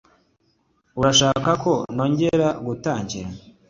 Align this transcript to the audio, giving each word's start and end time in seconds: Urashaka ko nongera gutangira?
Urashaka 0.99 1.49
ko 1.63 1.73
nongera 1.95 2.47
gutangira? 2.65 3.29